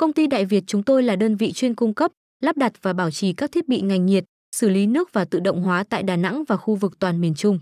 [0.00, 2.12] Công ty Đại Việt chúng tôi là đơn vị chuyên cung cấp,
[2.42, 4.24] lắp đặt và bảo trì các thiết bị ngành nhiệt,
[4.56, 7.34] xử lý nước và tự động hóa tại Đà Nẵng và khu vực toàn miền
[7.34, 7.58] Trung.